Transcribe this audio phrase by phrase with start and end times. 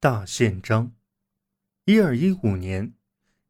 [0.00, 0.92] 大宪章。
[1.86, 2.92] 一二一五年，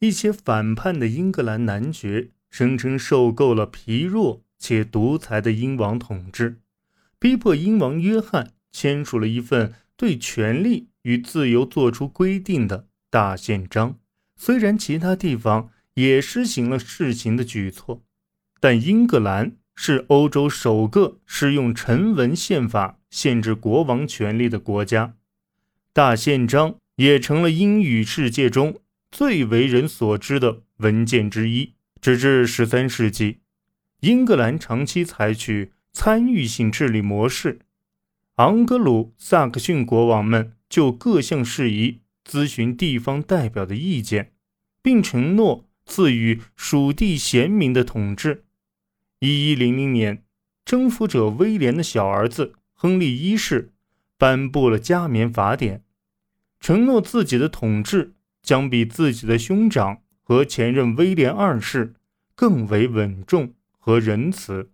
[0.00, 6.60] 一些反叛的英格兰男爵声称受够了疲弱且独裁的英王统治，
[7.18, 13.98] 逼迫英王约翰签署了一份对权力与自由作出规定的大宪章。
[14.36, 18.02] 虽然其他地方也施行了试行的举措，
[18.60, 25.14] 但英格兰是欧洲首个使用成文宪法限制国王权力的国家。
[25.94, 28.80] 大宪章也成了英语世界中
[29.12, 31.74] 最为人所知的文件之一。
[32.00, 33.38] 直至十三世纪，
[34.00, 37.60] 英格兰长期采取参与性治理模式。
[38.34, 44.32] 昂格鲁萨克逊国王们就各项事宜咨询地方代表的意见，
[44.82, 48.42] 并承诺赐予属地贤民的统治。
[49.20, 50.24] 一一零零年，
[50.64, 53.72] 征服者威廉的小儿子亨利一世
[54.18, 55.83] 颁布了加冕法典。
[56.64, 61.92] 承诺自己的统治将比自己的兄长和前任威廉二世
[62.34, 64.70] 更为稳重和仁慈。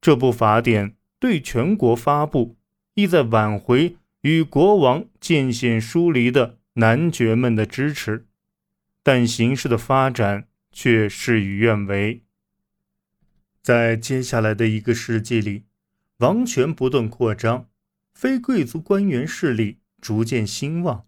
[0.00, 2.56] 这部法典对全国发布，
[2.94, 8.24] 意在挽回与国王渐显疏离的男爵们的支持，
[9.02, 12.22] 但形势的发展却事与愿违。
[13.60, 15.64] 在接下来的一个世纪里，
[16.18, 17.66] 王权不断扩张，
[18.14, 21.06] 非贵族官员势力逐渐兴旺。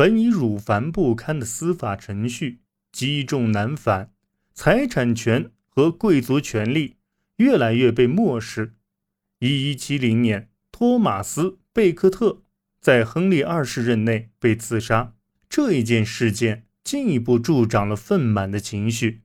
[0.00, 4.14] 本已辱烦不堪的司法程序积重难返，
[4.54, 6.96] 财产权和贵族权利
[7.36, 8.76] 越来越被漠视。
[9.40, 11.42] 一一七零年，托马斯·
[11.74, 12.40] 贝克特
[12.80, 15.12] 在亨利二世任内被刺杀，
[15.50, 19.20] 这一件事件进一步助长了愤满的情绪。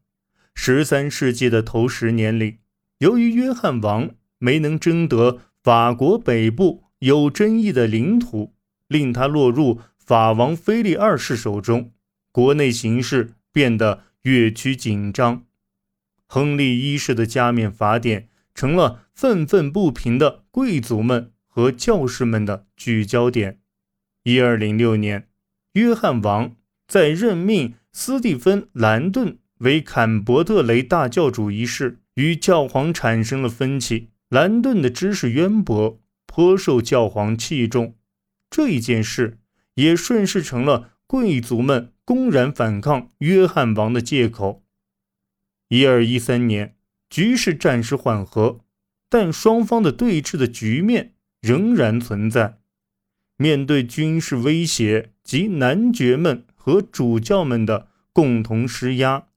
[0.53, 2.57] 十三世纪的头十年里，
[2.97, 8.53] 由于约翰王没能争得法国北部有争议的领土，
[8.89, 9.79] 令他落入。
[10.05, 11.91] 法王菲利二世手中，
[12.31, 15.45] 国内形势变得越趋紧张。
[16.27, 23.61] 亨利一世的加冕法典成了愤愤不平的贵族们和教士们的聚焦点。
[24.25, 25.27] 一二零六年，
[25.73, 26.55] 约翰王
[26.87, 34.09] 在任命斯蒂芬·兰顿为坎伯特雷大教主一事与教皇产生了分歧。
[34.29, 37.95] 兰顿的知识渊博，颇受教皇器重。
[38.51, 39.39] 这一件事。
[39.75, 44.63] 也顺势成了贵族们公然反抗约翰王的借口。
[45.69, 46.75] 一二一三年，
[47.09, 48.59] 局势暂时缓和，
[49.09, 52.59] 但双方的对峙的局面仍然存在。
[53.37, 59.27] 面对军事威胁及男爵们和主教们的共同施压，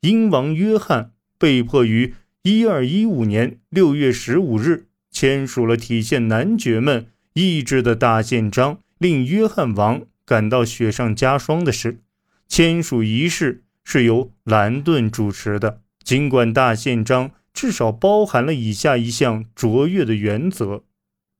[0.00, 8.82] 英王约翰被迫于一二一五年六月十五日签署了体现男爵们意志的大宪章。
[8.98, 12.00] 令约翰王感到雪上加霜的是，
[12.48, 15.82] 签署仪式是由兰顿主持的。
[16.02, 20.84] 尽管大宪章至少包含了以下一项卓越的原则：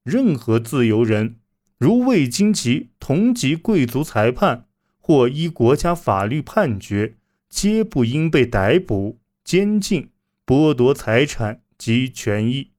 [0.05, 1.37] 任何自由人，
[1.79, 4.67] 如未经其同级贵族裁判
[4.99, 7.15] 或依国家法律判决，
[7.49, 10.11] 皆不应被逮捕、监禁、
[10.47, 12.73] 剥夺财产及权益、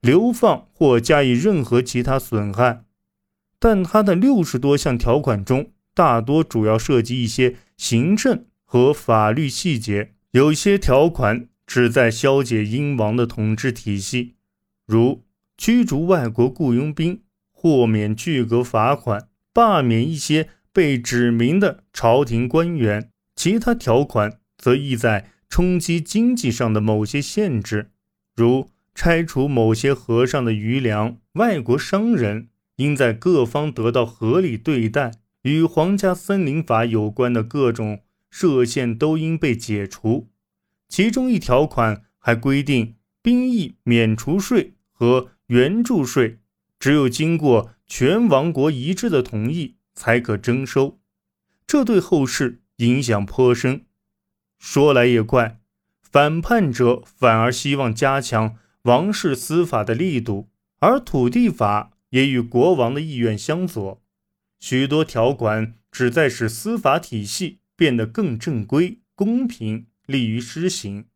[0.00, 2.83] 流放或加以任何其他损害。
[3.64, 14.34] 但他的六十多项条款中，大多主要涉及一些行政和法律细节，有些条款旨在消解英王的统治体系，
[14.84, 15.22] 如
[15.56, 17.22] 驱逐外国雇佣兵、
[17.52, 23.04] 豁免巨额罚款、罢免一些被指明的朝廷官员；
[23.34, 27.88] 其他条款则意在冲击经济上的某些限制，
[28.36, 32.48] 如拆除某些和尚的余粮、外国商人。
[32.76, 35.12] 应在各方得到合理对待，
[35.42, 40.28] 与皇家森林法有关的各种设限都应被解除。
[40.88, 46.40] 其中一条款还规定，兵役免除税和援助税，
[46.78, 50.98] 只有经过全王国一致的同意才可征收。
[51.66, 53.86] 这对后世影响颇深。
[54.58, 55.60] 说来也怪，
[56.02, 60.48] 反叛者反而希望加强王室司法的力度，
[60.80, 61.92] 而土地法。
[62.14, 64.00] 也与国王的意愿相左，
[64.60, 71.06] 许多条款旨在使司法体系变得更正规、公平，利于施行。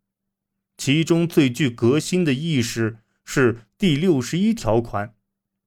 [0.76, 5.14] 其中最具革新的意识是第六十一条款。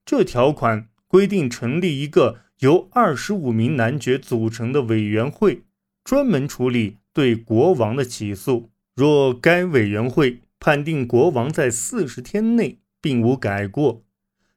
[0.06, 5.64] 这条款规定成立一个由二十五名男爵组成的委员会，
[6.04, 8.70] 专门处理对国王的起诉。
[8.94, 14.04] 若该委员会判定国王在四十天内并无改过，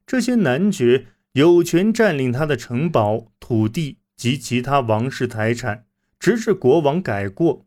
[0.06, 5.86] 这些男爵有权占领他的城堡、土地及其他王室财产，
[6.18, 7.66] 直至国王改过，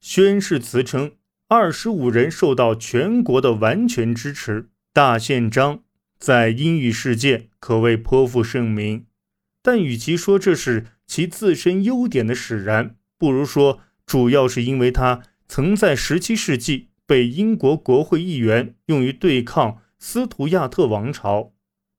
[0.00, 1.12] 宣誓词称
[1.48, 4.70] 二十五人受到全国的完全支持。
[4.92, 5.82] 大宪章
[6.18, 9.04] 在英语世界可谓颇负盛名，
[9.62, 21.52] 但与其说这是其自身优点的使然，不如说主要是因为他曾在十七世纪被英国国会议员用于对抗斯图亚特王朝，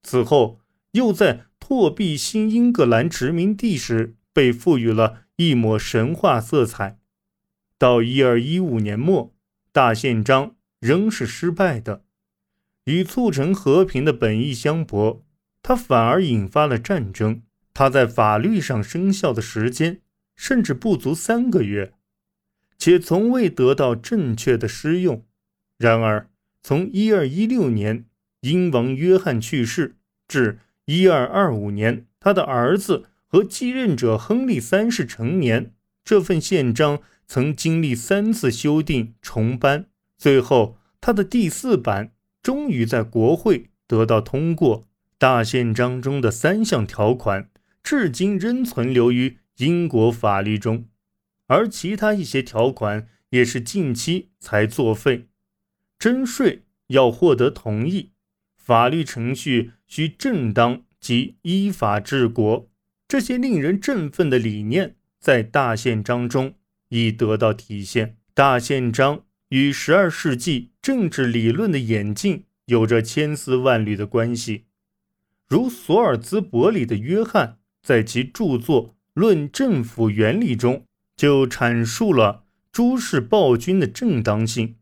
[0.08, 0.62] 此后
[0.92, 6.98] 又在拓壁新英格兰殖民地时被赋予了一抹神话色彩。
[7.78, 9.36] 到一二一五年末，
[9.74, 12.06] 大宪章仍是失败的。
[12.86, 15.24] 与促成和平的本意相悖，
[15.62, 17.42] 它反而引发了战争。
[17.74, 20.00] 它在法律上生效的时间
[20.38, 21.94] 甚至不足三个月，
[22.78, 25.26] 且从未得到正确的施用。
[25.78, 26.30] 然而，
[26.64, 28.06] 从1216年
[28.40, 29.97] 英王约翰去世
[30.28, 35.72] 至1225年他的儿子和继任者亨利三世成年，
[36.04, 39.86] 这份宪章曾经历三次修订重颁，
[40.18, 42.12] 最后他的第四版。
[42.44, 44.88] 终于在国会得到通过。
[45.18, 47.50] 大宪章中的三项条款
[47.84, 50.86] 至今仍存留于英国法律中，
[51.48, 55.28] 而其他一些条款也是近期才作废。
[56.00, 58.12] 征税要获得同意，
[58.68, 62.70] 法律程序需正当及依法治国。
[63.08, 66.56] 这些令人振奋的理念在大宪章中
[66.90, 68.18] 已得到体现。
[68.34, 69.24] 大宪章。
[69.52, 74.66] 与十二世纪政治理论的演进有着千丝万缕的关系。
[75.48, 80.84] 如索尔兹伯里的约翰在其著作《论政府原理》中
[81.16, 82.44] 就阐述了
[82.74, 84.76] 诸事暴君的正当性，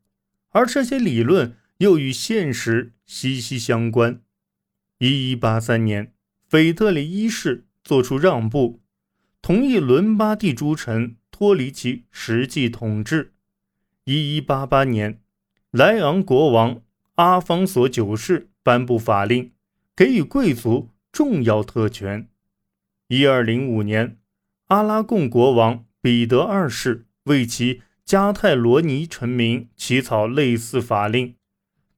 [0.50, 4.22] 而这些理论又与现实息息相关。
[4.98, 6.14] 一一八三年，
[6.48, 8.82] 腓特烈一世作出让步，
[9.42, 13.34] 同意伦巴第诸臣脱离其实际统治。
[14.06, 15.20] 一一八八年，
[15.72, 16.82] 莱昂国王
[17.16, 19.52] 阿方索九世颁布法令，
[19.96, 22.28] 给予贵族重要特权。
[23.08, 24.18] 一二零五年，
[24.68, 31.36] 阿拉贡国王彼得二世为其加泰罗尼臣民起草类似法令，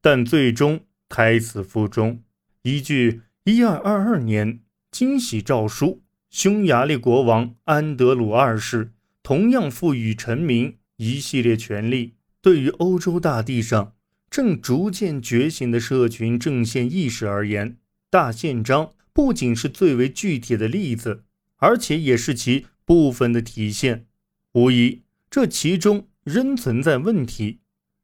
[0.01, 2.23] 但最终胎死腹中。
[2.63, 4.59] 依据一二二二年
[4.91, 8.93] 惊喜诏书，匈牙利国王安德鲁二世
[9.23, 10.77] 同样赋予臣民。
[10.97, 13.93] 一系列权利对于欧洲大地上
[14.31, 17.77] 正逐渐觉醒的社群正线意识而言，
[18.09, 21.23] 大宪章不仅是最为具体的例子，
[21.57, 24.07] 而且也是其部分的体现。
[24.53, 27.59] 无疑，这其中仍存在问题。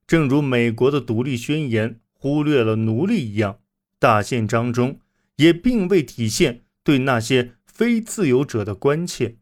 [0.06, 3.60] 正如美国的独立宣言忽略了奴隶一样，
[4.00, 5.02] 大宪章中
[5.36, 9.36] 也并未体现对那些非自由者的关切，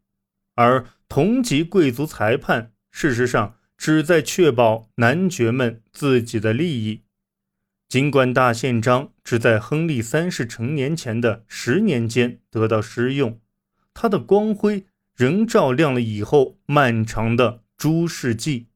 [0.56, 2.74] 而同级贵族裁判。
[2.89, 7.04] 事实上，旨在确保男爵们自己的利益。
[7.88, 13.39] 尽管大宪章只在亨利三世成年前的十年间得到施用，
[13.94, 14.86] 它的光辉
[15.16, 18.69] 仍照亮了以后漫长的诸世纪。